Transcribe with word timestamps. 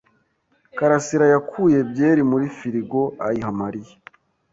Karasirayakuye 0.77 1.77
byeri 1.89 2.21
muri 2.31 2.45
firigo 2.57 3.01
ayiha 3.27 3.51
Mariya. 3.61 3.93